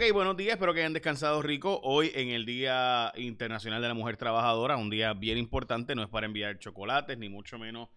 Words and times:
Ok, 0.00 0.12
buenos 0.12 0.36
días, 0.36 0.54
espero 0.54 0.72
que 0.72 0.78
hayan 0.78 0.92
descansado 0.92 1.42
rico. 1.42 1.80
Hoy 1.82 2.12
en 2.14 2.28
el 2.28 2.46
Día 2.46 3.12
Internacional 3.16 3.82
de 3.82 3.88
la 3.88 3.94
Mujer 3.94 4.16
Trabajadora, 4.16 4.76
un 4.76 4.90
día 4.90 5.12
bien 5.12 5.38
importante, 5.38 5.96
no 5.96 6.04
es 6.04 6.08
para 6.08 6.24
enviar 6.24 6.60
chocolates 6.60 7.18
ni 7.18 7.28
mucho 7.28 7.58
menos 7.58 7.88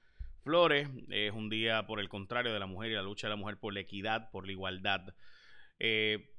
flores, 0.44 0.90
es 1.12 1.32
un 1.32 1.48
día 1.52 1.86
por 1.86 2.00
el 2.00 2.10
contrario 2.10 2.52
de 2.54 2.60
la 2.60 2.66
mujer 2.66 2.90
y 2.90 2.96
la 2.96 3.04
lucha 3.04 3.28
de 3.28 3.34
la 3.34 3.36
mujer 3.36 3.58
por 3.58 3.72
la 3.72 3.82
equidad, 3.82 4.32
por 4.32 4.48
la 4.48 4.52
igualdad. 4.52 5.14
Eh, 5.78 6.34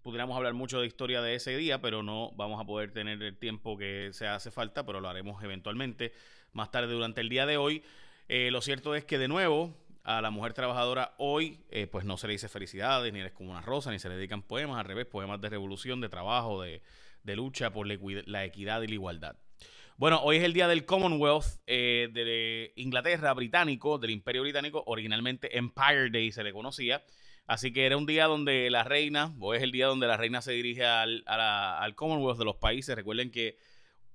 pudiéramos 0.00 0.36
hablar 0.36 0.54
mucho 0.54 0.80
de 0.80 0.86
historia 0.86 1.20
de 1.22 1.34
ese 1.34 1.56
día, 1.56 1.80
pero 1.80 2.04
no 2.04 2.30
vamos 2.36 2.60
a 2.60 2.64
poder 2.64 2.92
tener 2.92 3.20
el 3.20 3.36
tiempo 3.36 3.76
que 3.76 4.10
se 4.12 4.28
hace 4.28 4.52
falta, 4.52 4.86
pero 4.86 5.00
lo 5.00 5.08
haremos 5.08 5.42
eventualmente 5.42 6.12
más 6.52 6.70
tarde 6.70 6.92
durante 6.92 7.20
el 7.20 7.28
día 7.28 7.46
de 7.46 7.56
hoy. 7.56 7.82
Eh, 8.28 8.52
lo 8.52 8.60
cierto 8.60 8.94
es 8.94 9.04
que 9.04 9.18
de 9.18 9.26
nuevo 9.26 9.74
a 10.02 10.20
la 10.20 10.30
mujer 10.30 10.54
trabajadora 10.54 11.14
hoy, 11.18 11.60
eh, 11.70 11.86
pues 11.86 12.04
no 12.04 12.16
se 12.16 12.26
le 12.26 12.32
dice 12.34 12.48
felicidades, 12.48 13.12
ni 13.12 13.20
eres 13.20 13.32
como 13.32 13.50
una 13.50 13.60
rosa, 13.60 13.90
ni 13.90 13.98
se 13.98 14.08
le 14.08 14.16
dedican 14.16 14.42
poemas, 14.42 14.78
al 14.78 14.84
revés, 14.84 15.06
poemas 15.06 15.40
de 15.40 15.48
revolución, 15.48 16.00
de 16.00 16.08
trabajo, 16.08 16.62
de, 16.62 16.82
lucha 17.24 17.70
por 17.72 17.86
la, 17.86 18.44
equidad 18.44 18.82
y 18.82 18.88
la 18.88 18.94
igualdad. 18.94 19.36
Bueno, 19.96 20.20
hoy 20.22 20.38
es 20.38 20.44
el 20.44 20.54
día 20.54 20.66
del 20.66 20.86
Commonwealth 20.86 21.60
eh, 21.66 22.08
de 22.12 22.72
Inglaterra, 22.76 23.34
británico, 23.34 23.98
del 23.98 24.10
Imperio 24.10 24.42
Británico, 24.42 24.82
originalmente 24.86 25.56
Empire 25.56 26.10
Day 26.10 26.32
se 26.32 26.42
le 26.42 26.52
conocía. 26.52 27.04
Así 27.46 27.72
que 27.72 27.84
era 27.84 27.96
un 27.96 28.06
día 28.06 28.26
donde 28.26 28.70
la 28.70 28.84
reina, 28.84 29.34
o 29.40 29.54
es 29.54 29.62
el 29.62 29.72
día 29.72 29.86
donde 29.86 30.06
la 30.06 30.16
reina 30.16 30.40
se 30.40 30.52
dirige 30.52 30.86
al, 30.86 31.24
al 31.26 31.94
Commonwealth 31.94 32.38
de 32.38 32.44
los 32.44 32.56
países. 32.56 32.94
Recuerden 32.94 33.30
que 33.30 33.58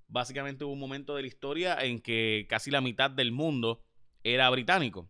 básicamente 0.07 0.63
hubo 0.63 0.73
un 0.73 0.79
momento 0.79 1.15
de 1.15 1.21
la 1.21 1.27
historia 1.27 1.77
en 1.83 2.01
que 2.01 2.47
casi 2.49 2.71
la 2.71 2.81
mitad 2.81 3.11
del 3.11 3.31
mundo 3.31 3.83
era 4.23 4.49
británico. 4.49 5.09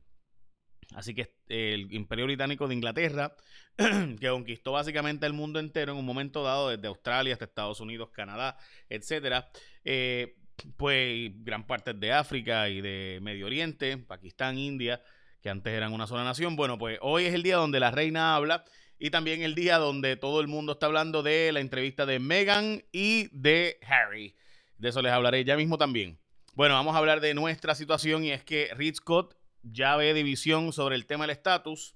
Así 0.94 1.14
que 1.14 1.34
el 1.48 1.92
Imperio 1.94 2.26
Británico 2.26 2.68
de 2.68 2.76
Inglaterra, 2.76 3.36
que 3.78 4.30
conquistó 4.30 4.74
básicamente 4.74 5.26
el 5.26 5.34
mundo 5.34 5.60
entero 5.60 5.94
en 5.94 5.98
un 5.98 6.06
momento 6.06 6.44
dado, 6.44 6.70
desde 6.70 6.88
Australia 6.88 7.34
hasta 7.34 7.46
Estados 7.46 7.80
Unidos, 7.80 8.10
Canadá, 8.12 8.58
etcétera, 8.90 9.50
eh, 9.84 10.36
pues 10.78 11.32
gran 11.44 11.66
parte 11.66 11.94
de 11.94 12.12
África 12.12 12.70
y 12.70 12.82
de 12.82 13.20
Medio 13.22 13.48
Oriente, 13.48 13.98
Pakistán, 13.98 14.58
India, 14.58 15.02
que 15.42 15.50
antes 15.50 15.74
eran 15.74 15.94
una 15.94 16.08
sola 16.08 16.24
nación. 16.24 16.56
Bueno, 16.56 16.78
pues 16.78 16.98
hoy 17.02 17.26
es 17.26 17.34
el 17.34 17.44
día 17.44 17.58
donde 17.58 17.80
la 17.80 17.92
reina 17.92 18.36
habla 18.36 18.64
y 18.98 19.10
también 19.10 19.42
el 19.42 19.56
día 19.56 19.78
donde 19.78 20.16
todo 20.16 20.40
el 20.40 20.48
mundo 20.48 20.74
está 20.74 20.86
hablando 20.86 21.24
de 21.24 21.52
la 21.52 21.60
entrevista 21.60 22.06
de 22.06 22.20
Meghan 22.20 22.84
y 22.92 23.28
de 23.32 23.78
Harry. 23.88 24.36
De 24.78 24.90
eso 24.90 25.02
les 25.02 25.12
hablaré 25.12 25.44
ya 25.44 25.58
mismo 25.58 25.78
también. 25.78 26.20
Bueno, 26.54 26.76
vamos 26.76 26.96
a 26.96 27.00
hablar 27.00 27.20
de 27.20 27.34
nuestra 27.34 27.76
situación 27.76 28.24
y 28.24 28.32
es 28.32 28.44
que 28.44 28.70
Reed 28.74 28.96
Scott 28.96 29.36
ya 29.72 29.96
ve 29.96 30.14
división 30.14 30.74
sobre 30.74 30.96
el 30.96 31.06
tema 31.06 31.24
del 31.26 31.32
estatus. 31.32 31.96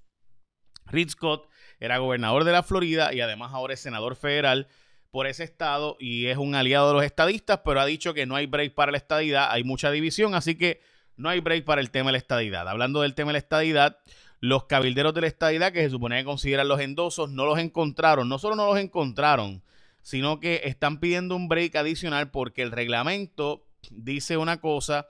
Reed 0.86 1.10
Scott 1.10 1.48
era 1.78 1.98
gobernador 1.98 2.44
de 2.44 2.52
la 2.52 2.62
Florida 2.62 3.14
y 3.14 3.20
además 3.20 3.52
ahora 3.52 3.74
es 3.74 3.80
senador 3.80 4.16
federal 4.16 4.68
por 5.10 5.26
ese 5.26 5.44
estado 5.44 5.96
y 5.98 6.26
es 6.26 6.36
un 6.36 6.54
aliado 6.54 6.88
de 6.88 6.94
los 6.94 7.04
estadistas, 7.04 7.60
pero 7.64 7.80
ha 7.80 7.86
dicho 7.86 8.14
que 8.14 8.26
no 8.26 8.36
hay 8.36 8.46
break 8.46 8.74
para 8.74 8.92
la 8.92 8.98
estadidad, 8.98 9.50
hay 9.50 9.64
mucha 9.64 9.90
división, 9.90 10.34
así 10.34 10.56
que 10.56 10.80
no 11.16 11.28
hay 11.28 11.40
break 11.40 11.64
para 11.64 11.80
el 11.80 11.90
tema 11.90 12.08
de 12.08 12.12
la 12.12 12.18
estadidad. 12.18 12.68
Hablando 12.68 13.02
del 13.02 13.14
tema 13.14 13.28
de 13.28 13.34
la 13.34 13.38
estadidad, 13.38 13.98
los 14.40 14.64
cabilderos 14.64 15.14
de 15.14 15.22
la 15.22 15.26
estadidad 15.26 15.72
que 15.72 15.82
se 15.82 15.90
supone 15.90 16.18
que 16.18 16.24
consideran 16.24 16.68
los 16.68 16.80
endosos 16.80 17.30
no 17.30 17.44
los 17.44 17.58
encontraron, 17.58 18.28
no 18.28 18.38
solo 18.38 18.56
no 18.56 18.66
los 18.66 18.78
encontraron, 18.78 19.62
sino 20.02 20.40
que 20.40 20.62
están 20.64 20.98
pidiendo 20.98 21.36
un 21.36 21.48
break 21.48 21.76
adicional 21.76 22.30
porque 22.30 22.62
el 22.62 22.70
reglamento 22.70 23.66
dice 23.90 24.36
una 24.36 24.60
cosa 24.60 25.08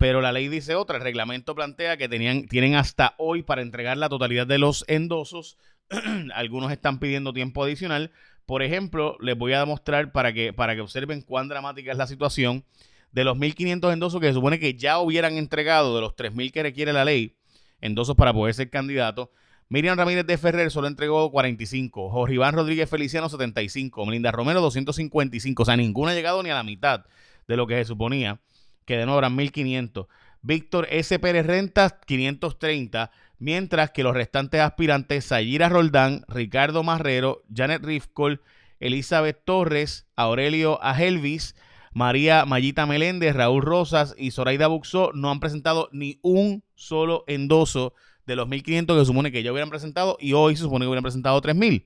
pero 0.00 0.22
la 0.22 0.32
ley 0.32 0.48
dice 0.48 0.76
otra. 0.76 0.96
El 0.96 1.02
reglamento 1.02 1.54
plantea 1.54 1.98
que 1.98 2.08
tenían, 2.08 2.46
tienen 2.46 2.74
hasta 2.74 3.14
hoy 3.18 3.42
para 3.42 3.60
entregar 3.60 3.98
la 3.98 4.08
totalidad 4.08 4.46
de 4.46 4.56
los 4.56 4.82
endosos. 4.88 5.58
Algunos 6.34 6.72
están 6.72 6.98
pidiendo 7.00 7.34
tiempo 7.34 7.62
adicional. 7.62 8.10
Por 8.46 8.62
ejemplo, 8.62 9.18
les 9.20 9.36
voy 9.36 9.52
a 9.52 9.60
demostrar 9.60 10.10
para 10.10 10.32
que, 10.32 10.54
para 10.54 10.74
que 10.74 10.80
observen 10.80 11.20
cuán 11.20 11.48
dramática 11.48 11.92
es 11.92 11.98
la 11.98 12.06
situación. 12.06 12.64
De 13.12 13.24
los 13.24 13.36
1.500 13.36 13.92
endosos 13.92 14.22
que 14.22 14.28
se 14.28 14.32
supone 14.32 14.58
que 14.58 14.72
ya 14.72 14.98
hubieran 15.00 15.36
entregado, 15.36 15.94
de 15.94 16.00
los 16.00 16.16
3.000 16.16 16.50
que 16.50 16.62
requiere 16.62 16.94
la 16.94 17.04
ley, 17.04 17.36
endosos 17.82 18.16
para 18.16 18.32
poder 18.32 18.54
ser 18.54 18.70
candidato, 18.70 19.30
Miriam 19.68 19.98
Ramírez 19.98 20.26
de 20.26 20.38
Ferrer 20.38 20.70
solo 20.70 20.86
entregó 20.86 21.30
45, 21.30 22.08
Jorge 22.08 22.34
Iván 22.36 22.54
Rodríguez 22.54 22.88
Feliciano 22.88 23.28
75, 23.28 24.06
Melinda 24.06 24.32
Romero 24.32 24.62
255, 24.62 25.62
o 25.62 25.66
sea, 25.66 25.76
ninguna 25.76 26.12
ha 26.12 26.14
llegado 26.14 26.42
ni 26.42 26.48
a 26.48 26.54
la 26.54 26.62
mitad 26.62 27.04
de 27.46 27.56
lo 27.56 27.66
que 27.66 27.74
se 27.74 27.84
suponía 27.84 28.40
que 28.90 28.96
de 28.96 29.06
nuevo 29.06 29.20
eran 29.20 29.36
1500. 29.36 30.08
Víctor 30.42 30.88
S. 30.90 31.16
Pérez 31.20 31.46
Rentas, 31.46 31.94
530. 32.06 33.12
Mientras 33.38 33.92
que 33.92 34.02
los 34.02 34.14
restantes 34.14 34.60
aspirantes, 34.60 35.26
Sayira 35.26 35.68
Roldán, 35.68 36.24
Ricardo 36.26 36.82
Marrero, 36.82 37.44
Janet 37.54 37.84
Rifkol, 37.84 38.42
Elizabeth 38.80 39.44
Torres, 39.44 40.08
Aurelio 40.16 40.82
Agelvis, 40.82 41.54
María 41.92 42.44
Mayita 42.44 42.84
Meléndez, 42.84 43.36
Raúl 43.36 43.62
Rosas 43.62 44.16
y 44.18 44.32
Zoraida 44.32 44.66
Buxó 44.66 45.12
no 45.14 45.30
han 45.30 45.38
presentado 45.38 45.88
ni 45.92 46.18
un 46.22 46.64
solo 46.74 47.22
endoso 47.28 47.94
de 48.26 48.34
los 48.34 48.48
1.500 48.48 48.98
que 48.98 49.04
supone 49.04 49.30
que 49.30 49.44
ya 49.44 49.52
hubieran 49.52 49.70
presentado 49.70 50.16
y 50.18 50.32
hoy 50.32 50.56
se 50.56 50.64
supone 50.64 50.82
que 50.82 50.88
hubieran 50.88 51.04
presentado 51.04 51.40
3.000. 51.40 51.84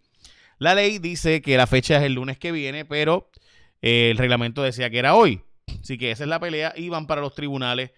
La 0.59 0.75
ley 0.75 0.99
dice 1.01 1.43
que 1.43 1.59
la 1.59 1.67
fecha 1.67 1.99
es 1.99 2.05
el 2.05 2.15
lunes 2.15 2.39
que 2.39 2.51
viene, 2.51 2.87
pero 2.87 3.31
eh, 3.83 4.09
el 4.11 4.17
reglamento 4.17 4.63
decía 4.63 4.89
que 4.89 5.01
era 5.01 5.15
hoy. 5.15 5.43
Así 5.67 5.99
que 5.99 6.11
esa 6.11 6.25
es 6.25 6.29
la 6.29 6.41
pelea 6.41 6.73
y 6.77 6.89
van 6.89 7.07
para 7.07 7.21
los 7.21 7.35
tribunales. 7.35 7.91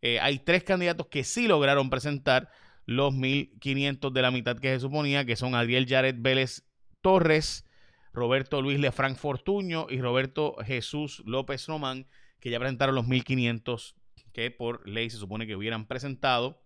Eh, 0.00 0.20
hay 0.20 0.38
tres 0.38 0.64
candidatos 0.64 1.06
que 1.08 1.24
sí 1.24 1.46
lograron 1.46 1.90
presentar 1.90 2.50
los 2.86 3.14
1.500 3.14 4.12
de 4.12 4.22
la 4.22 4.30
mitad 4.30 4.58
que 4.58 4.74
se 4.74 4.80
suponía, 4.80 5.24
que 5.24 5.36
son 5.36 5.54
Adriel 5.54 5.86
Jared 5.88 6.16
Vélez 6.18 6.64
Torres, 7.00 7.64
Roberto 8.12 8.62
Luis 8.62 8.78
Lefranc 8.78 9.16
Fortuño 9.16 9.86
y 9.90 10.00
Roberto 10.00 10.56
Jesús 10.64 11.22
López 11.26 11.66
Román, 11.66 12.06
que 12.40 12.50
ya 12.50 12.58
presentaron 12.58 12.94
los 12.94 13.06
1.500 13.06 13.94
que 14.32 14.50
por 14.50 14.86
ley 14.88 15.08
se 15.08 15.16
supone 15.16 15.46
que 15.46 15.56
hubieran 15.56 15.86
presentado. 15.86 16.62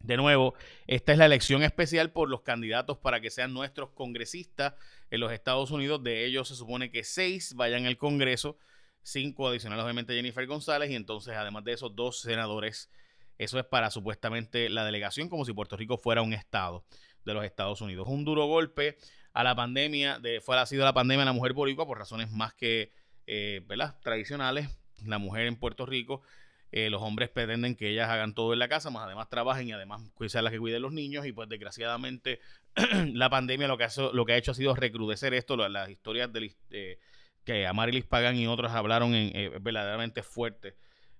De 0.00 0.16
nuevo, 0.16 0.54
esta 0.86 1.12
es 1.12 1.18
la 1.18 1.26
elección 1.26 1.62
especial 1.62 2.10
por 2.10 2.28
los 2.28 2.42
candidatos 2.42 2.98
para 2.98 3.20
que 3.20 3.30
sean 3.30 3.54
nuestros 3.54 3.90
congresistas 3.90 4.74
en 5.10 5.20
los 5.20 5.32
Estados 5.32 5.70
Unidos. 5.70 6.02
De 6.02 6.26
ellos 6.26 6.48
se 6.48 6.56
supone 6.56 6.90
que 6.90 7.04
seis 7.04 7.54
vayan 7.54 7.86
al 7.86 7.96
Congreso 7.96 8.58
cinco 9.02 9.48
adicionales 9.48 9.84
obviamente 9.84 10.14
Jennifer 10.14 10.46
González 10.46 10.90
y 10.90 10.94
entonces 10.94 11.34
además 11.36 11.64
de 11.64 11.72
esos 11.72 11.94
dos 11.94 12.20
senadores. 12.20 12.90
Eso 13.38 13.58
es 13.58 13.64
para 13.64 13.90
supuestamente 13.90 14.68
la 14.68 14.84
delegación 14.84 15.28
como 15.28 15.44
si 15.44 15.52
Puerto 15.52 15.76
Rico 15.76 15.96
fuera 15.96 16.22
un 16.22 16.32
estado 16.32 16.84
de 17.24 17.34
los 17.34 17.44
Estados 17.44 17.80
Unidos. 17.80 18.06
Un 18.08 18.24
duro 18.24 18.46
golpe 18.46 18.98
a 19.32 19.42
la 19.42 19.54
pandemia, 19.54 20.18
de, 20.18 20.40
fue, 20.40 20.58
ha 20.58 20.66
sido 20.66 20.84
la 20.84 20.92
pandemia 20.92 21.20
de 21.20 21.26
la 21.26 21.32
mujer 21.32 21.52
boricua 21.52 21.86
por 21.86 21.98
razones 21.98 22.30
más 22.30 22.54
que 22.54 22.92
eh, 23.26 23.62
tradicionales. 24.02 24.68
La 25.04 25.18
mujer 25.18 25.46
en 25.46 25.56
Puerto 25.56 25.86
Rico, 25.86 26.22
eh, 26.70 26.90
los 26.90 27.02
hombres 27.02 27.28
pretenden 27.28 27.74
que 27.74 27.88
ellas 27.88 28.08
hagan 28.08 28.34
todo 28.34 28.52
en 28.52 28.58
la 28.58 28.68
casa, 28.68 28.90
más 28.90 29.04
además 29.04 29.28
trabajen 29.28 29.68
y 29.68 29.72
además 29.72 30.02
sean 30.28 30.44
las 30.44 30.52
que 30.52 30.58
cuiden 30.58 30.82
los 30.82 30.92
niños 30.92 31.26
y 31.26 31.32
pues 31.32 31.48
desgraciadamente 31.48 32.40
la 33.12 33.28
pandemia 33.30 33.66
lo 33.66 33.76
que, 33.76 33.84
ha, 33.84 33.90
lo 34.12 34.24
que 34.24 34.34
ha 34.34 34.36
hecho 34.36 34.52
ha 34.52 34.54
sido 34.54 34.74
recrudecer 34.74 35.34
esto, 35.34 35.56
las 35.56 35.90
historias 35.90 36.32
de, 36.32 36.54
de 36.70 36.98
que 37.44 37.66
Amarilis 37.66 38.04
Pagan 38.04 38.36
y 38.36 38.46
otros 38.46 38.72
hablaron 38.72 39.14
en, 39.14 39.36
eh, 39.36 39.58
verdaderamente 39.60 40.22
fuerte 40.22 40.76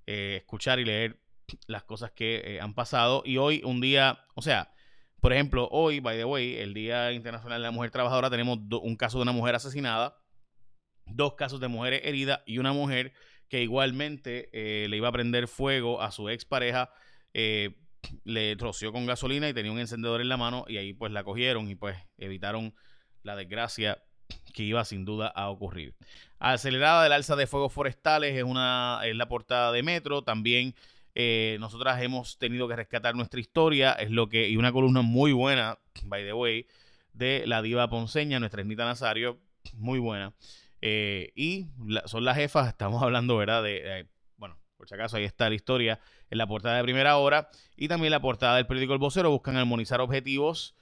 eh, 0.07 0.37
escuchar 0.39 0.79
y 0.79 0.85
leer 0.85 1.21
las 1.67 1.85
cosas 1.85 2.13
que 2.13 2.43
eh, 2.45 2.61
han 2.61 2.75
pasado. 2.75 3.23
Y 3.25 3.37
hoy, 3.39 3.63
un 3.65 3.81
día, 3.81 4.25
o 4.35 4.43
sea, 4.43 4.73
por 5.21 5.33
ejemplo, 5.33 5.69
hoy, 5.71 6.01
by 6.01 6.17
the 6.17 6.25
way, 6.25 6.57
el 6.57 6.75
Día 6.75 7.13
Internacional 7.13 7.61
de 7.61 7.69
la 7.69 7.71
Mujer 7.71 7.91
Trabajadora, 7.91 8.31
tenemos 8.31 8.59
un 8.83 8.97
caso 8.97 9.19
de 9.19 9.23
una 9.23 9.33
mujer 9.33 9.55
asesinada, 9.55 10.19
dos 11.07 11.35
casos 11.35 11.61
de 11.61 11.69
mujeres 11.69 12.03
heridas 12.05 12.41
y 12.47 12.59
una 12.59 12.73
mujer 12.73 13.13
que 13.49 13.63
igualmente 13.63 14.49
le 14.53 14.97
iba 14.97 15.09
a 15.09 15.13
prender 15.13 15.47
fuego 15.47 16.01
a 16.01 16.11
su 16.11 16.29
expareja. 16.29 16.91
le 18.25 18.57
roció 18.59 18.93
con 18.93 19.07
gasolina 19.07 19.49
y 19.49 19.55
tenía 19.55 19.71
un 19.71 19.79
encendedor 19.79 20.21
en 20.21 20.29
la 20.29 20.37
mano 20.37 20.65
y 20.67 20.79
ahí 20.79 20.93
pues 20.93 21.13
la 21.13 21.23
cogieron 21.23 21.69
y 21.71 21.77
pues 21.77 21.97
evitaron 22.19 22.75
la 23.23 23.37
desgracia 23.37 24.03
que 24.53 24.63
iba 24.63 24.85
sin 24.85 25.05
duda 25.05 25.29
a 25.29 25.49
ocurrir. 25.49 25.95
Acelerada 26.39 27.05
del 27.05 27.13
alza 27.13 27.37
de 27.37 27.47
fuegos 27.47 27.73
forestales 27.73 28.37
es, 28.37 28.43
una, 28.43 29.01
es 29.05 29.15
la 29.17 29.29
portada 29.29 29.73
de 29.73 29.83
Metro. 29.83 30.23
También 30.23 30.75
eh, 31.15 31.57
nosotras 31.61 32.03
hemos 32.03 32.39
tenido 32.39 32.69
que 32.69 32.77
rescatar 32.77 33.15
nuestra 33.15 33.41
historia. 33.41 33.93
Es 33.93 34.11
lo 34.11 34.29
que, 34.29 34.49
y 34.49 34.57
una 34.57 34.73
columna 34.73 35.03
muy 35.03 35.33
buena, 35.33 35.79
by 36.05 36.25
the 36.25 36.33
way, 36.33 36.67
de 37.13 37.45
la 37.47 37.63
diva 37.63 37.89
ponceña, 37.89 38.41
nuestra 38.41 38.63
Esmita 38.63 38.85
Nazario, 38.85 39.39
muy 39.75 39.99
buena. 39.99 40.35
Eh, 40.81 41.33
y 41.37 41.69
son 42.07 42.25
las 42.25 42.37
jefas, 42.37 42.69
estamos 42.69 43.03
hablando, 43.03 43.37
¿verdad? 43.37 43.63
De, 43.63 44.09
bueno, 44.37 44.59
por 44.77 44.89
si 44.89 44.95
acaso 44.95 45.17
ahí 45.17 45.25
está 45.25 45.49
la 45.49 45.55
historia 45.55 46.01
en 46.29 46.39
la 46.39 46.47
portada 46.49 46.77
de 46.77 46.83
primera 46.83 47.17
hora 47.19 47.49
y 47.77 47.87
también 47.87 48.11
la 48.11 48.21
portada 48.21 48.57
del 48.57 48.67
periódico 48.67 48.95
El 48.95 48.99
Vocero. 48.99 49.31
Buscan 49.31 49.57
armonizar 49.57 50.01
objetivos 50.01 50.75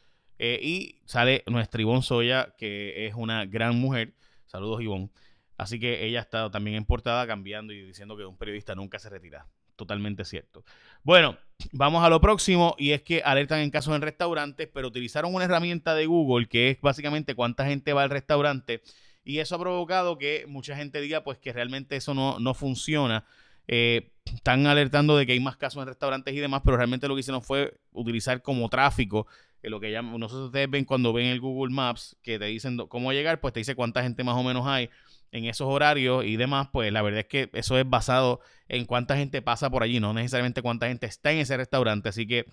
eh, 0.43 0.59
y 0.63 1.03
sale 1.05 1.45
nuestra 1.47 1.83
Ivonne 1.83 2.01
Soya, 2.01 2.55
que 2.57 3.07
es 3.07 3.13
una 3.15 3.45
gran 3.45 3.77
mujer. 3.77 4.15
Saludos, 4.47 4.81
Ivonne. 4.81 5.11
Así 5.59 5.79
que 5.79 6.07
ella 6.07 6.21
ha 6.21 6.23
estado 6.23 6.51
también 6.51 6.79
en 6.79 6.87
portada 6.87 7.27
cambiando 7.27 7.75
y 7.75 7.83
diciendo 7.83 8.17
que 8.17 8.25
un 8.25 8.39
periodista 8.39 8.75
nunca 8.75 8.99
se 8.99 9.11
retira. 9.11 9.47
totalmente 9.77 10.25
cierto. 10.25 10.65
Bueno, 11.03 11.37
vamos 11.73 12.03
a 12.03 12.09
lo 12.09 12.23
próximo 12.23 12.75
y 12.79 12.93
es 12.93 13.03
que 13.03 13.23
alertan 13.23 13.61
en 13.61 13.71
casos 13.71 13.95
en 13.95 14.01
restaurantes, 14.01 14.67
pero 14.73 14.89
utilizaron 14.89 15.35
una 15.35 15.45
herramienta 15.45 15.95
de 15.95 16.07
Google 16.07 16.47
que 16.49 16.71
es 16.71 16.81
básicamente 16.81 17.35
cuánta 17.35 17.67
gente 17.67 17.93
va 17.93 18.03
al 18.03 18.11
restaurante 18.11 18.83
y 19.25 19.41
eso 19.41 19.57
ha 19.57 19.59
provocado 19.59 20.17
que 20.17 20.47
mucha 20.49 20.75
gente 20.75 21.03
diga 21.03 21.23
pues 21.23 21.39
que 21.39 21.53
realmente 21.53 21.97
eso 21.97 22.15
no, 22.15 22.39
no 22.39 22.55
funciona. 22.55 23.27
Eh, 23.69 24.11
están 24.35 24.67
alertando 24.67 25.17
de 25.17 25.27
que 25.27 25.33
hay 25.33 25.41
más 25.41 25.57
casos 25.57 25.83
en 25.83 25.89
restaurantes 25.89 26.35
y 26.35 26.39
demás, 26.39 26.63
pero 26.65 26.77
realmente 26.77 27.09
lo 27.09 27.15
que 27.15 27.21
hicieron 27.21 27.43
fue 27.43 27.79
utilizar 27.93 28.43
como 28.43 28.69
tráfico 28.69 29.27
lo 29.63 29.81
que 29.81 29.91
llaman, 29.91 30.19
nosotros 30.19 30.47
ustedes 30.47 30.71
ven 30.71 30.85
cuando 30.85 31.13
ven 31.13 31.27
el 31.27 31.41
Google 31.41 31.75
Maps 31.75 32.17
que 32.23 32.39
te 32.39 32.47
dicen 32.47 32.77
cómo 32.89 33.13
llegar, 33.13 33.41
pues 33.41 33.53
te 33.53 33.61
dice 33.61 33.75
cuánta 33.75 34.03
gente 34.03 34.25
más 34.25 34.37
o 34.37 34.43
menos 34.43 34.67
hay 34.67 34.89
en 35.33 35.45
esos 35.45 35.69
horarios 35.69 36.25
y 36.25 36.37
demás, 36.37 36.69
pues 36.73 36.93
la 36.93 37.03
verdad 37.03 37.21
es 37.21 37.27
que 37.27 37.51
eso 37.53 37.79
es 37.79 37.89
basado 37.89 38.41
en 38.69 38.85
cuánta 38.87 39.17
gente 39.17 39.43
pasa 39.43 39.71
por 39.71 39.83
allí, 39.83 40.01
no 40.01 40.13
necesariamente 40.13 40.63
cuánta 40.63 40.89
gente 40.89 41.07
está 41.07 41.31
en 41.33 41.39
ese 41.39 41.57
restaurante, 41.57 42.09
así 42.09 42.27
que 42.27 42.47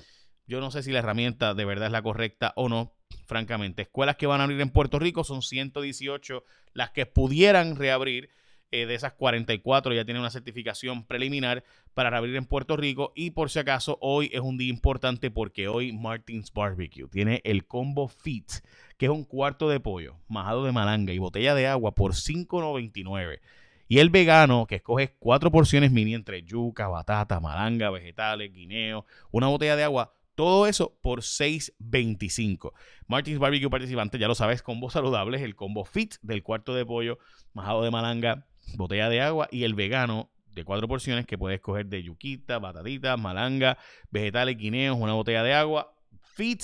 yo 0.48 0.62
no 0.62 0.72
sé 0.72 0.84
si 0.84 0.92
la 0.92 1.00
herramienta 1.00 1.54
de 1.54 1.66
verdad 1.66 1.88
es 1.88 1.92
la 1.92 2.02
correcta 2.02 2.54
o 2.56 2.70
no, 2.70 2.96
francamente. 3.26 3.84
Escuelas 3.84 4.16
que 4.16 4.28
van 4.28 4.42
a 4.42 4.46
abrir 4.46 4.62
en 4.62 4.70
Puerto 4.70 4.98
Rico 4.98 5.24
son 5.24 5.42
118 5.42 6.44
las 6.74 6.92
que 6.92 7.06
pudieran 7.06 7.76
reabrir. 7.76 8.30
Eh, 8.70 8.86
de 8.86 8.96
esas 8.96 9.14
44 9.14 9.94
ya 9.94 10.04
tienen 10.04 10.20
una 10.20 10.30
certificación 10.30 11.06
preliminar 11.06 11.64
para 11.94 12.10
reabrir 12.10 12.36
en 12.36 12.46
Puerto 12.46 12.76
Rico. 12.76 13.14
Y 13.16 13.32
por 13.32 13.50
si 13.50 13.60
acaso, 13.60 13.98
hoy 14.02 14.30
es 14.34 14.42
un 14.42 14.58
día 14.58 14.70
importante 14.70 15.32
porque 15.32 15.70
hoy 15.70 15.94
Martins 15.94 16.52
Barbecue 16.52 17.08
tiene 17.08 17.42
el 17.46 17.66
combo 17.66 18.10
Fit, 18.10 18.52
que 18.98 19.06
es 19.06 19.12
un 19.12 19.24
cuarto 19.24 19.70
de 19.70 19.80
pollo, 19.80 20.18
majado 20.28 20.66
de 20.66 20.74
malanga 20.74 21.14
y 21.14 21.18
botella 21.18 21.56
de 21.56 21.68
agua 21.68 21.96
por 21.96 22.12
$5.99. 22.12 23.40
Y 23.88 24.00
el 24.00 24.10
vegano, 24.10 24.68
que 24.68 24.76
escoge 24.76 25.16
cuatro 25.18 25.50
porciones 25.50 25.94
mini 25.94 26.14
entre 26.14 26.44
yuca, 26.44 26.90
batata, 26.90 27.40
malanga, 27.40 27.90
vegetales, 27.90 28.52
guineo, 28.52 29.06
una 29.32 29.48
botella 29.48 29.78
de 29.78 29.86
agua, 29.86 30.14
todo 30.36 30.68
eso 30.68 30.98
por 31.02 31.22
$6.25. 31.22 32.74
Martins 33.08 33.40
Barbecue 33.40 33.70
participante, 33.70 34.20
ya 34.20 34.28
lo 34.28 34.36
sabes, 34.36 34.62
combo 34.62 34.90
saludables, 34.90 35.42
el 35.42 35.56
combo 35.56 35.86
fit 35.86 36.16
del 36.22 36.44
cuarto 36.44 36.76
de 36.76 36.86
pollo, 36.86 37.18
majado 37.54 37.82
de 37.82 37.92
malanga, 37.92 38.46
botella 38.76 39.10
de 39.10 39.22
agua 39.22 39.48
y 39.52 39.64
el 39.64 39.76
vegano 39.76 40.32
de 40.48 40.64
cuatro 40.64 40.88
porciones 40.88 41.26
que 41.26 41.38
puedes 41.38 41.62
coger 41.62 41.86
de 41.86 42.04
yuquita, 42.04 42.60
batatitas, 42.60 43.20
malanga, 43.20 43.78
vegetales, 44.10 44.58
guineos, 44.58 44.98
una 45.00 45.14
botella 45.14 45.44
de 45.44 45.54
agua. 45.54 45.96
Fit, 46.22 46.64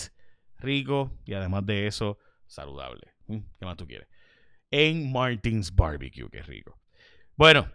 rico 0.58 1.12
y 1.26 1.34
además 1.34 1.66
de 1.66 1.88
eso, 1.88 2.18
saludable. 2.48 3.14
Mm, 3.28 3.38
¿Qué 3.60 3.66
más 3.66 3.78
tú 3.78 3.88
quieres? 3.88 4.08
En 4.72 5.12
Martins 5.12 5.74
Barbecue, 5.74 6.30
que 6.30 6.42
rico. 6.42 6.80
Bueno, 7.36 7.72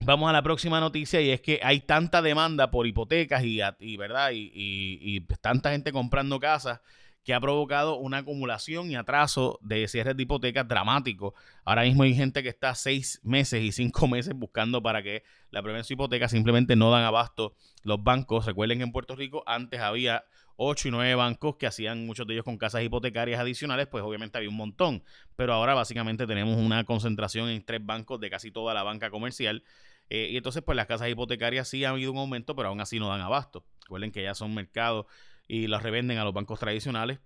vamos 0.00 0.28
a 0.28 0.32
la 0.32 0.42
próxima 0.42 0.80
noticia 0.80 1.20
y 1.20 1.30
es 1.30 1.40
que 1.40 1.60
hay 1.62 1.80
tanta 1.80 2.20
demanda 2.20 2.70
por 2.70 2.86
hipotecas 2.86 3.42
y, 3.44 3.60
y 3.80 3.96
¿verdad? 3.96 4.30
y 4.32 5.20
tanta 5.40 5.70
gente 5.70 5.92
comprando 5.92 6.38
casas 6.38 6.80
que 7.24 7.34
ha 7.34 7.40
provocado 7.40 7.96
una 7.96 8.18
acumulación 8.18 8.90
y 8.90 8.96
atraso 8.96 9.58
de 9.62 9.86
cierres 9.88 10.16
de 10.16 10.24
hipotecas 10.24 10.66
dramático. 10.66 11.34
Ahora 11.64 11.82
mismo 11.82 12.02
hay 12.02 12.14
gente 12.14 12.42
que 12.42 12.48
está 12.48 12.74
seis 12.74 13.20
meses 13.22 13.62
y 13.62 13.72
cinco 13.72 14.06
meses 14.08 14.34
buscando 14.34 14.82
para 14.82 15.02
que 15.02 15.22
la 15.50 15.62
prevención 15.62 15.82
su 15.82 15.92
hipoteca 15.94 16.28
simplemente 16.28 16.76
no 16.76 16.90
dan 16.90 17.04
abasto 17.04 17.54
los 17.82 18.02
bancos. 18.02 18.46
Recuerden 18.46 18.78
que 18.78 18.84
en 18.84 18.92
Puerto 18.92 19.16
Rico 19.16 19.42
antes 19.46 19.80
había 19.80 20.24
ocho 20.56 20.88
y 20.88 20.90
nueve 20.90 21.14
bancos 21.14 21.56
que 21.56 21.66
hacían 21.66 22.06
muchos 22.06 22.26
de 22.26 22.34
ellos 22.34 22.44
con 22.44 22.58
casas 22.58 22.82
hipotecarias 22.82 23.40
adicionales, 23.40 23.86
pues 23.88 24.04
obviamente 24.04 24.38
había 24.38 24.50
un 24.50 24.56
montón, 24.56 25.02
pero 25.34 25.54
ahora 25.54 25.74
básicamente 25.74 26.26
tenemos 26.26 26.56
una 26.56 26.84
concentración 26.84 27.48
en 27.48 27.64
tres 27.64 27.84
bancos 27.84 28.20
de 28.20 28.30
casi 28.30 28.50
toda 28.50 28.74
la 28.74 28.82
banca 28.82 29.10
comercial. 29.10 29.64
Eh, 30.10 30.28
y 30.30 30.36
entonces, 30.36 30.62
pues 30.62 30.76
las 30.76 30.86
casas 30.86 31.08
hipotecarias 31.08 31.68
sí 31.68 31.84
han 31.84 31.92
habido 31.92 32.12
un 32.12 32.18
aumento, 32.18 32.54
pero 32.54 32.68
aún 32.68 32.80
así 32.80 32.98
no 32.98 33.08
dan 33.08 33.22
abasto. 33.22 33.64
Recuerden 33.82 34.12
que 34.12 34.22
ya 34.22 34.34
son 34.34 34.54
mercados 34.54 35.06
y 35.52 35.66
los 35.66 35.82
revenden 35.82 36.16
a 36.16 36.24
los 36.24 36.32
bancos 36.32 36.58
tradicionales. 36.58 37.18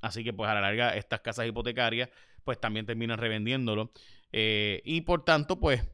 Así 0.00 0.24
que 0.24 0.32
pues 0.32 0.48
a 0.48 0.54
la 0.54 0.62
larga 0.62 0.96
estas 0.96 1.20
casas 1.20 1.46
hipotecarias 1.46 2.08
pues 2.42 2.58
también 2.58 2.86
terminan 2.86 3.18
revendiéndolo. 3.18 3.92
Eh, 4.32 4.80
y 4.86 5.02
por 5.02 5.22
tanto 5.22 5.60
pues 5.60 5.86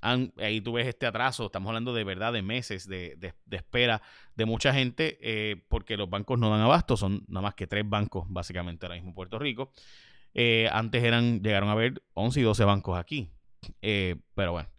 ahí 0.00 0.62
tú 0.62 0.72
ves 0.72 0.86
este 0.86 1.04
atraso, 1.04 1.44
estamos 1.44 1.68
hablando 1.68 1.92
de 1.92 2.04
verdad 2.04 2.32
de 2.32 2.40
meses 2.40 2.88
de, 2.88 3.34
espera 3.50 4.00
de 4.34 4.46
mucha 4.46 4.72
gente 4.72 5.18
eh, 5.20 5.62
porque 5.68 5.98
los 5.98 6.08
bancos 6.08 6.38
no 6.38 6.48
dan 6.48 6.62
abasto, 6.62 6.96
son 6.96 7.22
nada 7.28 7.42
más 7.42 7.54
que 7.54 7.66
tres 7.66 7.86
bancos 7.86 8.24
básicamente 8.30 8.86
ahora 8.86 8.94
mismo 8.94 9.10
en 9.10 9.14
Puerto 9.14 9.38
Rico. 9.38 9.72
Eh, 10.32 10.70
antes 10.72 11.04
eran, 11.04 11.42
llegaron 11.42 11.68
a 11.68 11.72
haber 11.72 12.02
11 12.14 12.40
y 12.40 12.42
12 12.44 12.64
bancos 12.64 12.98
aquí. 12.98 13.28
pero 13.82 14.52
bueno, 14.52 14.70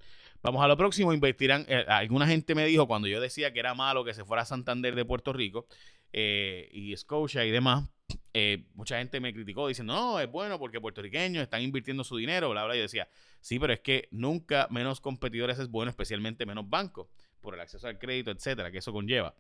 vamos 0.42 0.64
a 0.64 0.68
lo 0.68 0.76
próximo, 0.76 1.14
invertirán, 1.14 1.68
alguna 1.88 2.26
gente 2.26 2.56
me 2.56 2.66
dijo 2.66 2.88
cuando 2.88 3.08
yo 3.08 3.22
decía 3.22 3.54
que 3.54 3.60
era 3.60 3.76
malo 3.76 4.04
que 4.04 4.16
se 4.16 4.26
fuera 4.26 4.42
a 4.42 4.46
Santander 4.46 4.96
de 4.96 5.06
Puerto 5.06 5.34
Rico, 5.34 5.68
eh, 6.14 6.70
y 6.72 6.96
Scotia 6.96 7.46
y 7.46 7.52
demás, 7.52 7.90
eh, 8.34 8.68
mucha 8.76 9.00
gente 9.00 9.20
me 9.20 9.34
criticó 9.34 9.68
diciendo, 9.68 9.94
no, 9.94 10.20
es 10.20 10.30
bueno 10.30 10.60
porque 10.60 10.80
puertorriqueños 10.80 11.44
están 11.44 11.62
invirtiendo 11.62 12.04
su 12.04 12.18
dinero, 12.18 12.50
bla, 12.50 12.66
bla. 12.66 12.76
Y 12.76 12.80
decía, 12.80 13.10
sí, 13.42 13.60
pero 13.60 13.74
es 13.74 13.80
que 13.80 14.08
nunca 14.12 14.68
menos 14.70 15.02
competidores 15.02 15.60
es 15.60 15.70
bueno, 15.70 15.90
especialmente 15.90 16.46
menos 16.46 16.70
bancos, 16.70 17.08
por 17.42 17.56
el 17.56 17.60
acceso 17.60 17.88
al 17.88 17.98
crédito, 17.98 18.32
etcétera, 18.32 18.72
que 18.72 18.78
eso 18.78 18.94
conlleva. 18.94 19.34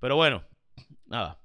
Pero 0.00 0.16
bueno, 0.16 0.44
nada. 1.06 1.40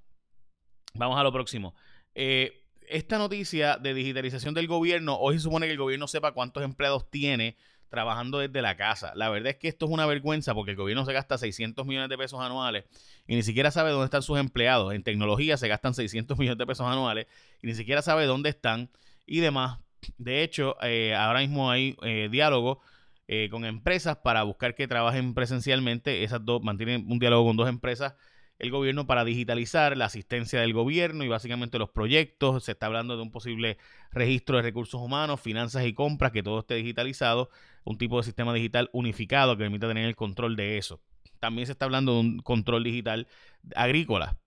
Vamos 0.93 1.19
a 1.19 1.23
lo 1.23 1.31
próximo. 1.31 1.75
Eh, 2.15 2.65
esta 2.87 3.17
noticia 3.17 3.77
de 3.77 3.93
digitalización 3.93 4.53
del 4.53 4.67
gobierno, 4.67 5.15
hoy 5.17 5.35
se 5.35 5.41
supone 5.41 5.67
que 5.67 5.73
el 5.73 5.77
gobierno 5.77 6.07
sepa 6.07 6.33
cuántos 6.33 6.63
empleados 6.63 7.09
tiene 7.09 7.55
trabajando 7.89 8.39
desde 8.39 8.61
la 8.61 8.77
casa. 8.77 9.11
La 9.15 9.29
verdad 9.29 9.51
es 9.51 9.57
que 9.57 9.67
esto 9.67 9.85
es 9.85 9.91
una 9.91 10.05
vergüenza 10.05 10.53
porque 10.53 10.71
el 10.71 10.77
gobierno 10.77 11.05
se 11.05 11.13
gasta 11.13 11.37
600 11.37 11.85
millones 11.85 12.09
de 12.09 12.17
pesos 12.17 12.39
anuales 12.39 12.85
y 13.27 13.35
ni 13.35 13.43
siquiera 13.43 13.71
sabe 13.71 13.91
dónde 13.91 14.05
están 14.05 14.21
sus 14.21 14.39
empleados. 14.39 14.93
En 14.93 15.03
tecnología 15.03 15.57
se 15.57 15.67
gastan 15.67 15.93
600 15.93 16.37
millones 16.37 16.57
de 16.57 16.65
pesos 16.65 16.87
anuales 16.87 17.27
y 17.61 17.67
ni 17.67 17.75
siquiera 17.75 18.01
sabe 18.01 18.25
dónde 18.25 18.49
están 18.49 18.89
y 19.25 19.39
demás. 19.39 19.79
De 20.17 20.43
hecho, 20.43 20.77
eh, 20.81 21.13
ahora 21.15 21.39
mismo 21.39 21.69
hay 21.69 21.97
eh, 22.03 22.29
diálogo 22.31 22.79
eh, 23.27 23.49
con 23.51 23.65
empresas 23.65 24.17
para 24.17 24.43
buscar 24.43 24.75
que 24.75 24.87
trabajen 24.87 25.33
presencialmente. 25.33 26.23
Esas 26.23 26.43
dos 26.45 26.63
mantienen 26.63 27.05
un 27.09 27.19
diálogo 27.19 27.45
con 27.47 27.57
dos 27.57 27.69
empresas 27.69 28.13
el 28.59 28.71
gobierno 28.71 29.07
para 29.07 29.23
digitalizar 29.23 29.95
la 29.95 30.05
asistencia 30.05 30.59
del 30.59 30.73
gobierno 30.73 31.23
y 31.23 31.29
básicamente 31.29 31.79
los 31.79 31.89
proyectos. 31.89 32.65
Se 32.65 32.73
está 32.73 32.87
hablando 32.87 33.15
de 33.15 33.23
un 33.23 33.31
posible 33.31 33.77
registro 34.11 34.57
de 34.57 34.63
recursos 34.63 35.01
humanos, 35.01 35.39
finanzas 35.39 35.85
y 35.85 35.93
compras, 35.93 36.33
que 36.33 36.43
todo 36.43 36.59
esté 36.59 36.75
digitalizado, 36.75 37.49
un 37.85 37.97
tipo 37.97 38.17
de 38.17 38.23
sistema 38.23 38.53
digital 38.53 38.89
unificado 38.91 39.55
que 39.55 39.63
permita 39.63 39.87
tener 39.87 40.05
el 40.05 40.15
control 40.17 40.57
de 40.57 40.77
eso. 40.77 40.99
También 41.39 41.65
se 41.67 41.71
está 41.71 41.85
hablando 41.85 42.13
de 42.13 42.19
un 42.19 42.39
control 42.39 42.83
digital 42.83 43.27
agrícola. 43.75 44.37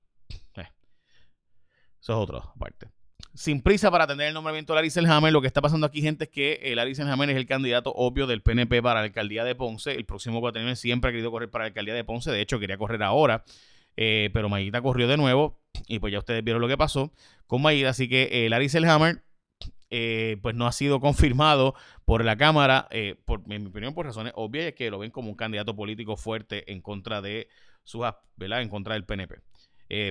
Eh, 0.56 0.68
eso 2.00 2.12
es 2.12 2.18
otra 2.18 2.42
parte. 2.58 2.88
Sin 3.34 3.62
prisa 3.62 3.90
para 3.90 4.04
atender 4.04 4.28
el 4.28 4.34
nombramiento 4.34 4.74
de 4.74 4.76
Larry 4.76 4.90
Selhammer, 4.90 5.32
lo 5.32 5.40
que 5.40 5.46
está 5.46 5.62
pasando 5.62 5.86
aquí, 5.86 6.02
gente, 6.02 6.24
es 6.24 6.30
que 6.30 6.60
eh, 6.64 6.74
Larry 6.74 6.94
Selhammer 6.94 7.30
es 7.30 7.36
el 7.36 7.46
candidato 7.46 7.90
obvio 7.96 8.26
del 8.26 8.42
PNP 8.42 8.82
para 8.82 9.00
la 9.00 9.06
alcaldía 9.06 9.42
de 9.42 9.54
Ponce. 9.54 9.92
El 9.92 10.04
próximo 10.04 10.40
cuatrimestre 10.40 10.76
siempre 10.76 11.08
ha 11.08 11.12
querido 11.12 11.30
correr 11.30 11.50
para 11.50 11.64
la 11.64 11.68
alcaldía 11.68 11.94
de 11.94 12.04
Ponce. 12.04 12.30
De 12.30 12.42
hecho, 12.42 12.58
quería 12.58 12.76
correr 12.76 13.02
ahora. 13.02 13.42
Eh, 13.96 14.30
pero 14.32 14.48
Mayita 14.48 14.80
corrió 14.80 15.06
de 15.08 15.16
nuevo 15.16 15.60
y 15.86 15.98
pues 15.98 16.12
ya 16.12 16.18
ustedes 16.18 16.42
vieron 16.42 16.60
lo 16.60 16.68
que 16.68 16.76
pasó 16.76 17.12
con 17.46 17.62
Mayita. 17.62 17.90
Así 17.90 18.08
que 18.08 18.28
eh, 18.32 18.48
Larry 18.48 18.68
Selhammer 18.68 19.22
eh, 19.90 20.38
pues 20.42 20.54
no 20.54 20.66
ha 20.66 20.72
sido 20.72 21.00
confirmado 21.00 21.74
por 22.04 22.24
la 22.24 22.36
Cámara, 22.36 22.88
por, 23.24 23.42
en 23.48 23.62
mi 23.64 23.68
opinión 23.68 23.94
por 23.94 24.06
razones 24.06 24.32
obvias, 24.36 24.66
es 24.66 24.74
que 24.74 24.90
lo 24.90 24.98
ven 24.98 25.10
como 25.10 25.28
un 25.28 25.36
candidato 25.36 25.76
político 25.76 26.16
fuerte 26.16 26.70
en 26.72 26.80
contra 26.80 27.20
de 27.20 27.48
su, 27.84 28.00
¿verdad? 28.36 28.62
En 28.62 28.68
contra 28.68 28.94
del 28.94 29.04
PNP. 29.04 29.36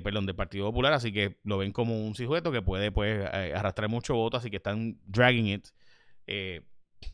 perdón, 0.04 0.26
del 0.26 0.36
Partido 0.36 0.66
Popular, 0.66 0.94
así 0.94 1.12
que 1.12 1.40
lo 1.44 1.58
ven 1.58 1.72
como 1.72 2.00
un 2.00 2.16
sujeto 2.16 2.52
que 2.52 2.62
puede 2.62 2.92
pues 2.92 3.26
arrastrar 3.26 3.90
mucho 3.90 4.16
voto, 4.16 4.38
así 4.38 4.50
que 4.50 4.58
están 4.58 5.00
dragging 5.06 5.48
it. 5.48 5.68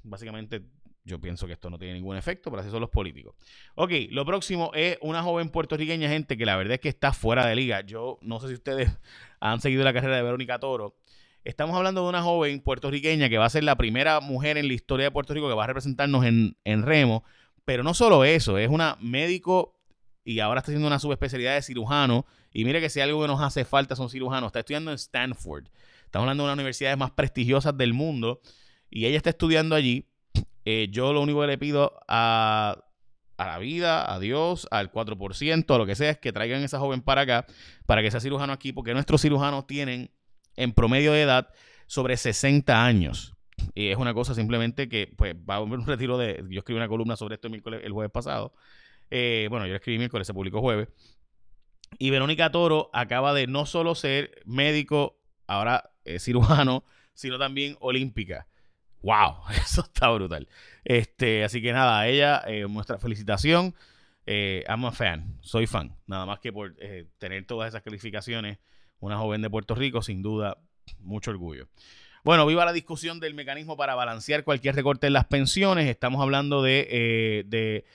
básicamente 0.04 0.62
yo 1.08 1.20
pienso 1.20 1.48
que 1.48 1.54
esto 1.54 1.70
no 1.70 1.80
tiene 1.80 1.96
ningún 1.96 2.18
efecto, 2.18 2.52
pero 2.52 2.62
así 2.62 2.70
son 2.70 2.82
los 2.82 2.90
políticos. 2.90 3.34
Ok, 3.76 3.92
lo 4.12 4.26
próximo 4.26 4.72
es 4.76 4.98
una 5.02 5.24
joven 5.24 5.50
puertorriqueña, 5.50 6.10
gente, 6.10 6.38
que 6.38 6.46
la 6.46 6.58
verdad 6.58 6.76
es 6.76 6.80
que 6.82 6.90
está 6.90 7.14
fuera 7.14 7.46
de 7.46 7.56
liga. 7.56 7.82
Yo 7.82 8.20
no 8.22 8.40
sé 8.40 8.50
si 8.50 8.54
ustedes 8.56 8.92
han 9.40 9.62
seguido 9.62 9.84
la 9.84 9.94
carrera 9.94 10.18
de 10.18 10.24
Verónica 10.24 10.60
Toro. 10.60 10.98
Estamos 11.46 11.78
hablando 11.78 12.04
de 12.04 12.10
una 12.10 12.22
joven 12.22 12.60
puertorriqueña 12.60 13.30
que 13.30 13.38
va 13.38 13.46
a 13.46 13.50
ser 13.50 13.64
la 13.64 13.78
primera 13.78 14.20
mujer 14.20 14.58
en 14.58 14.68
la 14.68 14.74
historia 14.74 15.06
de 15.06 15.12
Puerto 15.12 15.34
Rico 15.34 15.48
que 15.48 15.56
va 15.56 15.64
a 15.64 15.68
representarnos 15.68 16.26
en, 16.26 16.58
en 16.66 16.84
remo. 16.84 17.24
Pero 17.64 17.84
no 17.84 17.94
solo 17.94 18.26
eso, 18.26 18.58
es 18.58 18.70
una 18.70 18.98
médico 19.00 19.80
y 20.26 20.42
ahora 20.42 20.60
está 20.60 20.72
haciendo 20.72 20.88
una 20.88 21.00
subespecialidad 21.00 21.56
de 21.56 21.62
cirujano. 21.62 22.26
Y 22.52 22.66
mire 22.66 22.82
que 22.82 22.90
si 22.90 23.00
algo 23.00 23.22
que 23.22 23.28
nos 23.28 23.42
hace 23.42 23.64
falta 23.64 23.96
son 23.96 24.10
cirujanos. 24.10 24.50
Está 24.50 24.60
estudiando 24.60 24.92
en 24.92 24.96
Stanford. 24.96 25.68
Estamos 26.04 26.24
hablando 26.24 26.44
de 26.44 26.46
una 26.48 26.52
de 26.52 26.56
las 26.56 26.62
universidades 26.62 26.98
más 26.98 27.12
prestigiosas 27.12 27.78
del 27.78 27.94
mundo. 27.94 28.42
Y 28.90 29.06
ella 29.06 29.16
está 29.16 29.30
estudiando 29.30 29.74
allí 29.74 30.06
eh, 30.70 30.90
yo 30.92 31.14
lo 31.14 31.22
único 31.22 31.40
que 31.40 31.48
le 31.48 31.58
pido 31.58 31.98
a, 32.10 32.84
la 33.38 33.58
vida, 33.58 34.14
a 34.14 34.20
Dios, 34.20 34.68
al 34.70 34.92
4%, 34.92 35.74
a 35.74 35.78
lo 35.78 35.86
que 35.86 35.96
sea, 35.96 36.10
es 36.10 36.18
que 36.18 36.34
traigan 36.34 36.62
a 36.62 36.66
esa 36.66 36.78
joven 36.78 37.02
para 37.02 37.22
acá, 37.22 37.46
para 37.86 38.02
que 38.02 38.12
sea 38.12 38.20
cirujano 38.20 38.52
aquí, 38.52 38.74
porque 38.74 38.94
nuestros 38.94 39.22
cirujanos 39.22 39.66
tienen 39.66 40.12
en 40.58 40.74
promedio 40.74 41.14
de 41.14 41.22
edad 41.22 41.54
sobre 41.86 42.18
60 42.18 42.84
años. 42.86 43.34
Y 43.76 43.88
es 43.88 43.98
una 43.98 44.14
cosa 44.14 44.36
simplemente 44.36 44.90
que, 44.90 45.14
pues, 45.16 45.36
va 45.36 45.54
a 45.54 45.58
haber 45.60 45.80
un 45.80 45.86
retiro 45.88 46.18
de. 46.18 46.44
Yo 46.50 46.60
escribí 46.60 46.76
una 46.76 46.90
columna 46.90 47.16
sobre 47.16 47.36
esto 47.36 47.48
el, 47.48 47.92
jueves 47.94 48.12
pasado. 48.12 48.54
Eh, 49.10 49.48
bueno, 49.50 49.68
yo 49.68 49.76
escribí 49.76 49.98
miércoles, 49.98 50.28
se 50.28 50.34
publicó 50.34 50.60
jueves. 50.60 50.90
Y 51.98 52.10
Verónica 52.10 52.52
Toro 52.52 52.90
acaba 52.92 53.34
de 53.34 53.48
no 53.48 53.66
solo 53.66 53.96
ser 53.96 54.42
médico, 54.44 55.18
ahora 55.48 55.92
cirujano, 56.20 56.84
sino 57.14 57.40
también 57.40 57.78
olímpica. 57.80 58.48
¡Wow! 59.02 59.36
Eso 59.64 59.82
está 59.82 60.10
brutal. 60.10 60.48
Este, 60.84 61.44
así 61.44 61.62
que 61.62 61.74
nada, 61.74 62.08
ella, 62.08 62.44
nuestra 62.68 62.98
felicitación. 62.98 63.74
Eh, 64.30 64.66
I'm 64.68 64.84
a 64.84 64.92
fan, 64.92 65.38
soy 65.40 65.68
fan. 65.68 65.96
Nada 66.06 66.26
más 66.26 66.40
que 66.40 66.52
por 66.52 66.76
eh, 66.80 67.08
tener 67.18 67.46
todas 67.46 67.70
esas 67.70 67.82
calificaciones, 67.82 68.60
una 69.00 69.18
joven 69.18 69.42
de 69.42 69.50
Puerto 69.50 69.74
Rico, 69.74 70.02
sin 70.02 70.22
duda, 70.22 70.58
mucho 71.00 71.32
orgullo. 71.32 71.70
Bueno, 72.26 72.46
viva 72.46 72.66
la 72.66 72.74
discusión 72.74 73.22
del 73.22 73.34
mecanismo 73.34 73.78
para 73.78 73.96
balancear 73.96 74.44
cualquier 74.44 74.76
recorte 74.76 75.08
en 75.08 75.14
las 75.14 75.26
pensiones. 75.26 75.90
Estamos 75.90 76.22
hablando 76.22 76.62
de, 76.62 76.86
eh, 76.92 77.86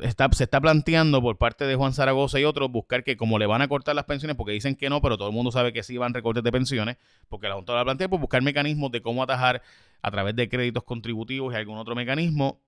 está, 0.00 0.30
se 0.32 0.44
está 0.44 0.58
planteando 0.58 1.20
por 1.20 1.36
parte 1.36 1.66
de 1.66 1.74
Juan 1.74 1.92
Zaragoza 1.92 2.40
y 2.40 2.44
otros 2.44 2.70
buscar 2.70 3.04
que 3.04 3.18
como 3.18 3.38
le 3.38 3.44
van 3.44 3.60
a 3.60 3.68
cortar 3.68 3.94
las 3.94 4.06
pensiones, 4.06 4.38
porque 4.38 4.52
dicen 4.52 4.74
que 4.74 4.88
no, 4.88 5.02
pero 5.02 5.18
todo 5.18 5.28
el 5.28 5.34
mundo 5.34 5.52
sabe 5.52 5.74
que 5.74 5.82
sí 5.82 5.98
van 5.98 6.14
recortes 6.14 6.42
de 6.42 6.50
pensiones, 6.50 6.96
porque 7.28 7.46
la 7.46 7.56
Junta 7.56 7.74
la 7.74 7.84
plantea, 7.84 8.08
pues 8.08 8.20
buscar 8.22 8.40
mecanismos 8.40 8.90
de 8.90 9.02
cómo 9.02 9.22
atajar 9.22 9.60
a 10.02 10.10
través 10.10 10.36
de 10.36 10.48
créditos 10.48 10.84
contributivos 10.84 11.52
y 11.52 11.56
algún 11.56 11.78
otro 11.78 11.94
mecanismo 11.94 12.60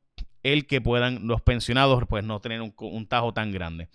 el 0.43 0.67
que 0.67 0.81
puedan 0.81 1.27
los 1.27 1.43
pensionados 1.43 2.05
pues 2.09 2.25
no 2.25 2.41
tener 2.41 2.61
un, 2.61 3.07
tajo 3.07 3.33
tan 3.33 3.53
grande. 3.53 3.89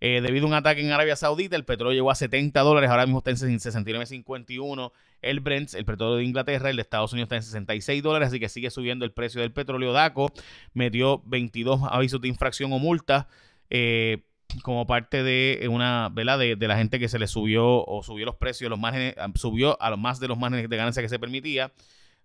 Eh, 0.00 0.20
debido 0.20 0.46
a 0.46 0.48
un 0.48 0.54
ataque 0.54 0.80
en 0.80 0.92
Arabia 0.92 1.16
Saudita, 1.16 1.56
el 1.56 1.64
petróleo 1.64 1.92
llegó 1.92 2.10
a 2.10 2.14
70 2.14 2.60
dólares, 2.60 2.88
ahora 2.88 3.04
mismo 3.06 3.18
está 3.18 3.30
en 3.30 3.36
69.51. 3.36 4.92
El 5.22 5.40
Brent, 5.40 5.74
el 5.74 5.84
petróleo 5.84 6.16
de 6.16 6.24
Inglaterra, 6.24 6.70
el 6.70 6.76
de 6.76 6.82
Estados 6.82 7.12
Unidos 7.12 7.26
está 7.26 7.36
en 7.36 7.42
66 7.42 8.02
dólares, 8.02 8.28
así 8.28 8.38
que 8.38 8.48
sigue 8.48 8.70
subiendo 8.70 9.04
el 9.04 9.12
precio 9.12 9.40
del 9.40 9.50
petróleo. 9.50 9.92
DACO 9.92 10.32
metió 10.72 11.22
22 11.26 11.80
avisos 11.90 12.20
de 12.20 12.28
infracción 12.28 12.72
o 12.72 12.78
multa 12.78 13.26
eh, 13.70 14.22
como 14.62 14.86
parte 14.86 15.24
de 15.24 15.66
una, 15.68 16.10
¿verdad? 16.12 16.38
De, 16.38 16.54
de, 16.54 16.68
la 16.68 16.76
gente 16.76 17.00
que 17.00 17.08
se 17.08 17.18
le 17.18 17.26
subió 17.26 17.84
o 17.84 18.02
subió 18.04 18.24
los 18.24 18.36
precios, 18.36 18.70
los 18.70 18.78
márgenes, 18.78 19.16
subió 19.34 19.80
a 19.82 19.90
los 19.90 19.98
más 19.98 20.20
de 20.20 20.28
los 20.28 20.38
márgenes 20.38 20.70
de 20.70 20.76
ganancia 20.76 21.02
que 21.02 21.08
se 21.08 21.18
permitía. 21.18 21.72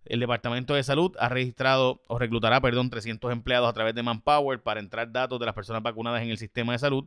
El 0.05 0.19
Departamento 0.19 0.74
de 0.74 0.83
Salud 0.83 1.15
ha 1.19 1.29
registrado 1.29 2.01
o 2.07 2.19
reclutará, 2.19 2.60
perdón, 2.62 2.89
300 2.89 3.31
empleados 3.31 3.69
a 3.69 3.74
través 3.74 3.95
de 3.95 4.03
Manpower 4.03 4.62
para 4.62 4.79
entrar 4.79 5.12
datos 5.12 5.39
de 5.39 5.45
las 5.45 5.55
personas 5.55 5.81
vacunadas 5.81 6.22
en 6.22 6.29
el 6.29 6.38
sistema 6.38 6.74
de 6.74 6.79
salud. 6.79 7.05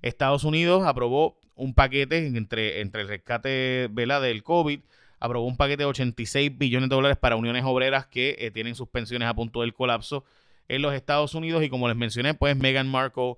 Estados 0.00 0.44
Unidos 0.44 0.86
aprobó 0.86 1.38
un 1.56 1.74
paquete 1.74 2.26
entre, 2.26 2.80
entre 2.80 3.02
el 3.02 3.08
rescate 3.08 3.88
¿vela? 3.90 4.20
del 4.20 4.42
COVID, 4.42 4.80
aprobó 5.20 5.46
un 5.46 5.56
paquete 5.56 5.82
de 5.82 5.86
86 5.86 6.56
billones 6.56 6.88
de 6.88 6.94
dólares 6.94 7.18
para 7.18 7.36
uniones 7.36 7.64
obreras 7.66 8.06
que 8.06 8.36
eh, 8.38 8.50
tienen 8.50 8.74
sus 8.74 8.88
pensiones 8.88 9.28
a 9.28 9.34
punto 9.34 9.60
del 9.60 9.74
colapso 9.74 10.24
en 10.68 10.82
los 10.82 10.94
Estados 10.94 11.34
Unidos. 11.34 11.62
Y 11.64 11.68
como 11.68 11.88
les 11.88 11.96
mencioné, 11.96 12.34
pues 12.34 12.56
Meghan 12.56 12.88
Markle 12.88 13.34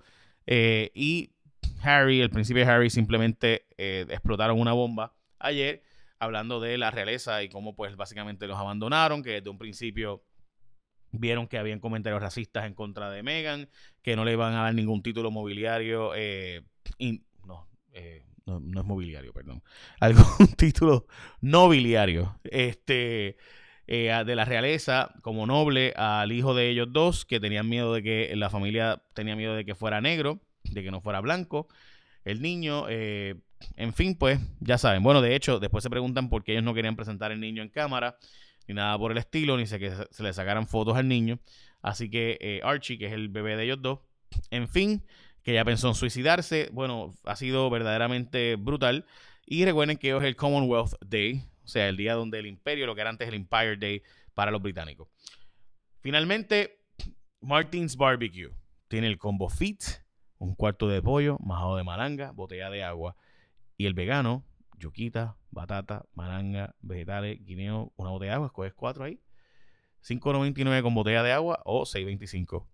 eh, 0.47 0.91
y 0.95 1.31
Harry, 1.83 2.21
el 2.21 2.31
príncipe 2.31 2.65
Harry, 2.65 2.91
simplemente 2.91 3.65
eh, 3.79 4.07
explotaron 4.11 4.61
una 4.61 4.73
bomba 4.73 5.15
ayer 5.39 5.83
hablando 6.21 6.61
de 6.61 6.79
la 6.79 6.91
realeza 6.91 7.43
y 7.43 7.49
cómo 7.49 7.75
pues 7.75 7.97
básicamente 7.97 8.47
los 8.47 8.59
abandonaron, 8.59 9.23
que 9.23 9.31
desde 9.31 9.51
un 9.51 9.59
principio 9.59 10.23
vieron 11.13 11.49
que 11.49 11.59
habían 11.59 11.81
comentarios 11.81 12.23
racistas 12.23 12.67
en 12.67 12.75
contra 12.75 13.11
de 13.11 13.23
Meghan, 13.23 13.69
que 14.03 14.15
no 14.15 14.25
le 14.25 14.33
iban 14.33 14.55
a 14.55 14.65
dar 14.65 14.75
ningún 14.75 15.03
título 15.03 15.31
mobiliario, 15.31 16.15
eh, 16.15 16.63
eh, 16.99 17.21
no, 18.47 18.61
no, 18.61 18.81
es 18.81 18.87
mobiliario, 18.87 19.33
perdón, 19.33 19.63
algún 20.01 20.47
título 20.57 21.07
nobiliario, 21.41 22.39
este, 22.45 23.37
eh, 23.87 24.23
de 24.25 24.37
la 24.37 24.45
realeza 24.45 25.15
como 25.23 25.47
noble 25.47 25.95
al 25.97 26.31
hijo 26.33 26.55
de 26.55 26.69
ellos 26.69 26.89
dos, 26.93 27.25
que 27.25 27.41
tenían 27.41 27.69
miedo 27.69 27.95
de 27.95 28.03
que 28.03 28.37
la 28.37 28.51
familia 28.51 29.03
tenía 29.15 29.37
miedo 29.37 29.55
de 29.55 29.65
que 29.65 29.75
fuera 29.75 30.01
negro, 30.01 30.41
de 30.65 30.83
que 30.83 30.91
no 30.91 31.01
fuera 31.01 31.21
blanco, 31.21 31.67
el 32.25 32.43
niño, 32.43 32.87
en 33.77 33.93
fin, 33.93 34.15
pues 34.15 34.41
ya 34.61 34.79
saben. 34.79 35.03
Bueno, 35.03 35.21
de 35.21 35.35
hecho, 35.35 35.59
después 35.59 35.83
se 35.83 35.91
preguntan 35.91 36.29
por 36.29 36.45
qué 36.45 36.53
ellos 36.53 36.65
no 36.65 36.75
querían 36.75 36.97
presentar 36.97 37.33
el 37.33 37.41
niño 37.41 37.63
en 37.63 37.69
cámara, 37.69 38.17
ni 38.67 38.75
nada 38.75 38.99
por 38.99 39.13
el 39.13 39.19
estilo, 39.19 39.57
ni 39.57 39.67
se 39.67 39.79
que 39.79 39.93
se 40.11 40.23
le 40.23 40.33
sacaran 40.33 40.67
fotos 40.67 40.97
al 40.97 41.09
niño. 41.09 41.39
Así 41.83 42.11
que 42.11 42.39
eh, 42.41 42.61
Archie, 42.63 42.99
que 42.99 43.07
es 43.07 43.13
el 43.13 43.29
bebé 43.29 43.57
de 43.57 43.65
ellos 43.65 43.81
dos, 43.81 44.01
en 44.51 44.69
fin, 44.69 45.05
que 45.43 45.55
ya 45.55 45.65
pensó 45.65 45.89
en 45.89 45.95
suicidarse. 45.95 46.69
Bueno, 46.73 47.15
ha 47.25 47.37
sido 47.37 47.71
verdaderamente 47.71 48.57
brutal. 48.57 49.07
Y 49.47 49.65
recuerden 49.65 49.97
que 49.97 50.15
hoy 50.15 50.21
es 50.21 50.27
el 50.27 50.37
Commonwealth 50.37 50.95
Day, 51.05 51.43
o 51.65 51.69
sea, 51.69 51.89
el 51.89 51.97
día 51.97 52.15
donde 52.15 52.39
el 52.39 52.47
imperio, 52.47 52.87
lo 52.87 52.95
que 52.95 53.01
era 53.01 53.11
antes 53.11 53.29
el 53.29 53.35
Empire 53.35 53.77
Day 53.77 54.03
para 54.35 54.51
los 54.51 54.63
británicos. 54.63 55.09
Finalmente, 56.01 56.79
Martins 57.41 57.97
Barbecue 57.97 58.53
tiene 58.89 59.07
el 59.07 59.19
combo 59.19 59.49
fit, 59.49 59.83
un 60.39 60.55
cuarto 60.55 60.89
de 60.89 61.03
pollo, 61.03 61.37
majado 61.41 61.77
de 61.77 61.85
malanga, 61.85 62.31
botella 62.31 62.71
de 62.71 62.85
agua 62.85 63.17
y 63.81 63.87
el 63.87 63.95
vegano, 63.95 64.45
yuquita, 64.77 65.39
batata, 65.51 66.05
malanga, 66.13 66.77
vegetales, 66.83 67.43
guineo, 67.43 67.95
una 67.97 68.11
botella 68.11 68.33
de 68.33 68.35
agua, 68.35 68.47
escoges 68.49 68.75
cuatro 68.75 69.05
ahí. 69.05 69.23
5.99 70.07 70.83
con 70.83 70.95
botella 70.95 71.23
de 71.23 71.33
agua 71.33 71.63
o 71.65 71.87
6.25. 71.87 72.67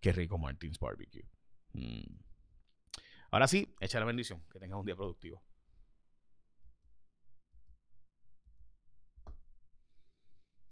Qué 0.00 0.12
rico 0.12 0.38
Martins 0.38 0.80
Barbecue. 0.80 1.24
Mm. 1.72 2.16
Ahora 3.30 3.46
sí, 3.46 3.72
echa 3.78 4.00
la 4.00 4.06
bendición. 4.06 4.42
Que 4.50 4.58
tengas 4.58 4.80
un 4.80 4.86
día 4.86 4.96
productivo. 4.96 5.40